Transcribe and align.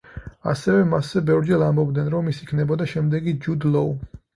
ასევე 0.53 0.87
მასზე 0.93 1.23
ბევრჯერ 1.29 1.67
ამბობდნენ, 1.67 2.13
რომ 2.17 2.35
ის 2.35 2.43
იქნებოდა 2.49 2.93
შემდეგი 2.97 3.41
ჯუდ 3.47 3.73
ლოუ. 3.75 3.99